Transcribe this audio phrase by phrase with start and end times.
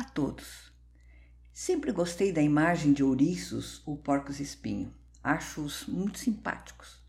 [0.00, 0.72] A todos!
[1.52, 4.94] Sempre gostei da imagem de ouriços ou porcos-espinho.
[5.22, 7.02] Acho-os muito simpáticos.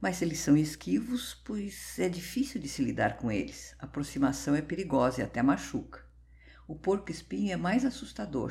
[0.00, 3.76] Mas eles são esquivos, pois é difícil de se lidar com eles.
[3.78, 6.06] A aproximação é perigosa e até machuca.
[6.66, 8.50] O porco-espinho é mais assustador,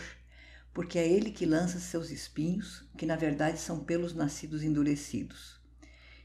[0.71, 5.59] porque é ele que lança seus espinhos, que na verdade são pelos nascidos endurecidos.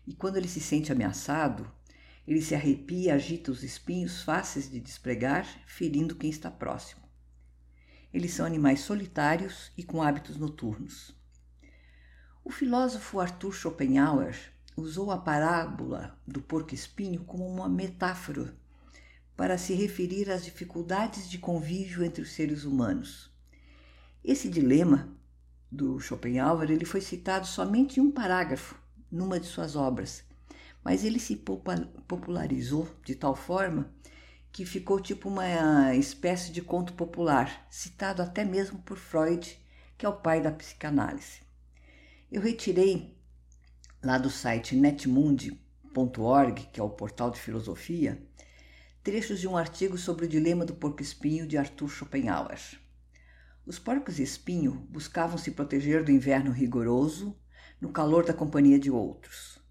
[0.07, 1.73] E quando ele se sente ameaçado,
[2.29, 7.06] ele se arrepia e agita os espinhos fáceis de despregar, ferindo quem está próximo.
[8.17, 11.15] Eles são animais solitários e com hábitos noturnos.
[12.43, 14.35] O filósofo Arthur Schopenhauer
[14.75, 18.57] usou a parábola do porco-espinho como uma metáfora
[19.37, 23.31] para se referir às dificuldades de convívio entre os seres humanos.
[24.25, 25.15] Esse dilema
[25.71, 28.81] do Schopenhauer ele foi citado somente em um parágrafo
[29.13, 30.25] numa de suas obras,
[30.83, 33.95] mas ele se popularizou de tal forma
[34.57, 39.61] que ficou tipo uma espécie de conto popular, citado até mesmo por Freud,
[39.99, 41.43] que é o pai da psicanálise.
[42.33, 43.15] Eu retirei
[44.03, 48.19] lá do site netmundi.org, que é o portal de filosofia,
[49.03, 52.59] trechos de um artigo sobre o dilema do porco-espinho de Arthur Schopenhauer.
[53.67, 57.39] Os porcos-espinho buscavam se proteger do inverno rigoroso
[57.79, 59.66] no calor da companhia de outros.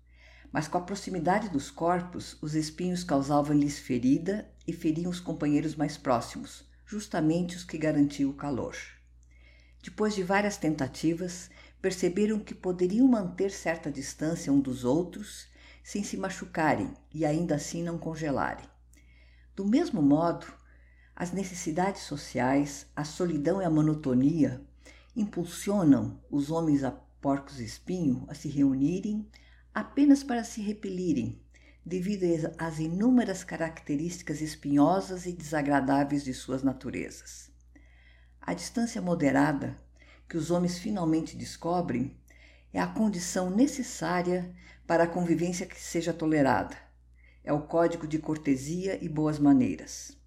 [0.55, 5.97] Mas com a proximidade dos corpos, os espinhos causavam-lhes ferida e feriam os companheiros mais
[5.97, 8.73] próximos, justamente os que garantiam o calor.
[9.83, 11.49] Depois de várias tentativas,
[11.81, 15.45] perceberam que poderiam manter certa distância um dos outros
[15.83, 18.65] sem se machucarem e ainda assim não congelarem.
[19.57, 20.47] Do mesmo modo,
[21.13, 24.65] as necessidades sociais, a solidão e a monotonia
[25.17, 29.29] impulsionam os homens a porcos espinho a se reunirem
[29.75, 31.37] apenas para se repelirem,
[31.85, 32.23] devido
[32.57, 37.51] às inúmeras características espinhosas e desagradáveis de suas naturezas.
[38.39, 39.77] A distância moderada
[40.29, 42.17] que os homens finalmente descobrem
[42.71, 44.55] é a condição necessária
[44.87, 46.77] para a convivência que seja tolerada.
[47.43, 50.17] É o código de cortesia e boas maneiras.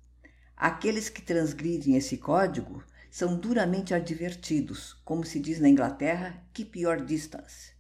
[0.55, 7.03] Aqueles que transgridem esse código são duramente advertidos, como se diz na Inglaterra, keep your
[7.03, 7.78] distance.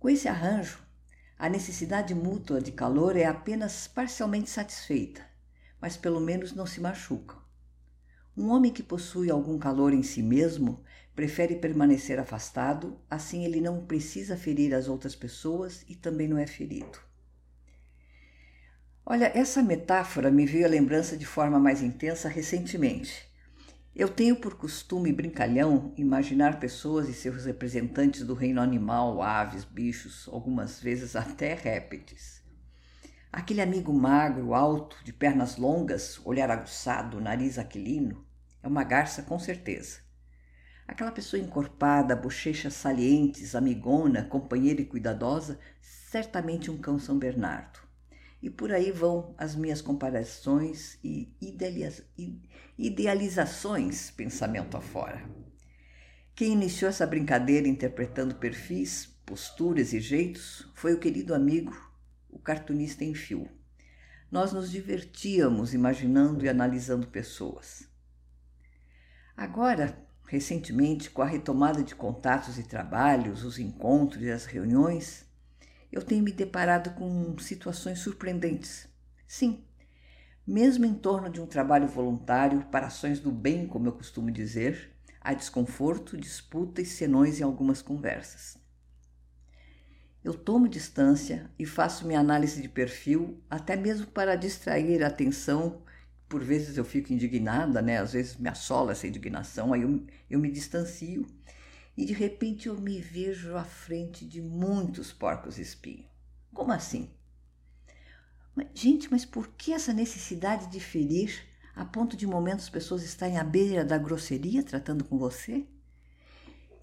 [0.00, 0.78] Com esse arranjo,
[1.38, 5.20] a necessidade mútua de calor é apenas parcialmente satisfeita,
[5.78, 7.38] mas pelo menos não se machucam.
[8.34, 10.82] Um homem que possui algum calor em si mesmo
[11.14, 16.46] prefere permanecer afastado, assim ele não precisa ferir as outras pessoas e também não é
[16.46, 16.98] ferido.
[19.04, 23.29] Olha, essa metáfora me veio à lembrança de forma mais intensa recentemente.
[24.00, 30.26] Eu tenho por costume brincalhão imaginar pessoas e seus representantes do reino animal, aves, bichos,
[30.32, 32.42] algumas vezes até répteis.
[33.30, 38.24] Aquele amigo magro, alto, de pernas longas, olhar aguçado, nariz aquilino,
[38.62, 39.98] é uma garça com certeza.
[40.88, 47.89] Aquela pessoa encorpada, bochechas salientes, amigona, companheira e cuidadosa, certamente um cão São Bernardo.
[48.42, 51.34] E por aí vão as minhas comparações e
[52.78, 55.22] idealizações pensamento afora.
[56.34, 61.76] Quem iniciou essa brincadeira interpretando perfis, posturas e jeitos foi o querido amigo,
[62.30, 63.46] o cartunista em fio.
[64.30, 67.86] Nós nos divertíamos imaginando e analisando pessoas.
[69.36, 75.26] Agora, recentemente, com a retomada de contatos e trabalhos, os encontros e as reuniões,
[75.92, 78.88] eu tenho me deparado com situações surpreendentes.
[79.26, 79.64] Sim,
[80.46, 84.90] mesmo em torno de um trabalho voluntário para ações do bem, como eu costumo dizer,
[85.20, 88.58] há desconforto, disputa e senões em algumas conversas.
[90.22, 95.82] Eu tomo distância e faço minha análise de perfil, até mesmo para distrair a atenção.
[96.28, 97.98] Por vezes eu fico indignada, né?
[97.98, 101.24] Às vezes me assola essa indignação, aí eu, eu me distancio
[101.96, 106.08] e de repente eu me vejo à frente de muitos porcos espinho.
[106.52, 107.10] Como assim?
[108.54, 113.02] Mas, gente, mas por que essa necessidade de ferir a ponto de momentos as pessoas
[113.02, 115.66] estarem à beira da grosseria tratando com você?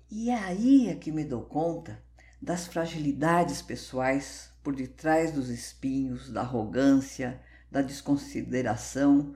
[0.09, 2.01] E é aí é que me dou conta
[2.41, 9.35] das fragilidades pessoais por detrás dos espinhos, da arrogância, da desconsideração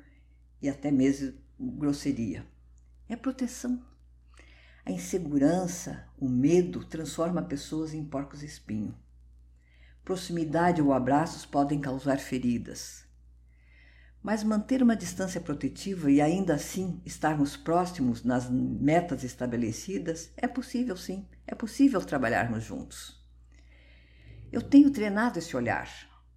[0.61, 2.45] e até mesmo grosseria.
[3.09, 3.90] É proteção.
[4.83, 8.97] A insegurança, o medo transforma pessoas em porcos espinho.
[10.03, 13.05] Proximidade ou abraços podem causar feridas.
[14.23, 20.97] Mas manter uma distância protetiva e ainda assim estarmos próximos nas metas estabelecidas é possível
[20.97, 23.19] sim, é possível trabalharmos juntos.
[24.51, 25.89] Eu tenho treinado esse olhar,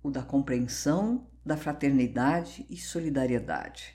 [0.02, 3.94] o da compreensão, da fraternidade e solidariedade.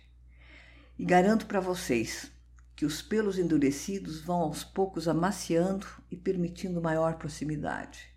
[0.97, 2.31] E garanto para vocês
[2.79, 8.07] que os pelos endurecidos vão aos poucos amaciando e permitindo maior proximidade.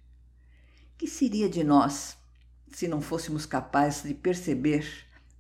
[0.97, 2.17] Que seria de nós
[2.71, 4.87] se não fôssemos capazes de perceber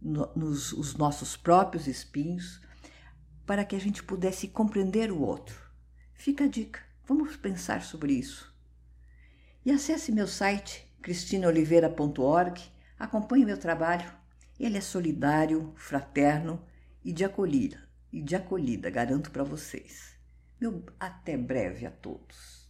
[0.00, 2.60] no, nos, os nossos próprios espinhos
[3.46, 5.56] para que a gente pudesse compreender o outro?
[6.14, 8.52] Fica a dica, vamos pensar sobre isso.
[9.64, 12.60] E acesse meu site cristinaoliveira.org,
[12.98, 14.12] acompanhe meu trabalho.
[14.58, 16.60] Ele é solidário, fraterno
[17.04, 20.16] e de acolhida, e de acolhida, garanto para vocês.
[20.60, 22.61] Meu até breve a todos.